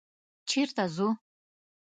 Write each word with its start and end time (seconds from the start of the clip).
_چېرته 0.49 0.83
ځو؟ 0.95 1.07